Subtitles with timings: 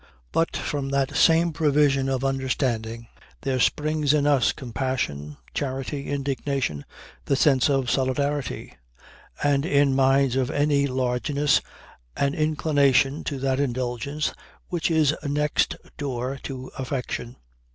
[0.31, 3.07] But from that same provision of understanding,
[3.41, 6.85] there springs in us compassion, charity, indignation,
[7.25, 8.73] the sense of solidarity;
[9.43, 11.61] and in minds of any largeness
[12.17, 14.33] an inclination to that indulgence
[14.69, 17.35] which is next door to affection.